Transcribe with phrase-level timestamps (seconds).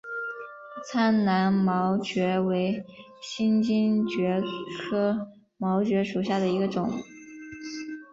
[0.83, 2.83] 苍南毛蕨为
[3.21, 4.41] 金星蕨
[4.89, 5.27] 科
[5.59, 6.89] 毛蕨属下的一个种。